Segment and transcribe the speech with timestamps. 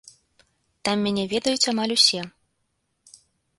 [0.89, 2.21] Там мяне ведаюць амаль усе.